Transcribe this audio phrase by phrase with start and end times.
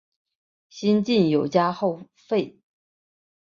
[0.67, 2.57] 西晋永嘉后废。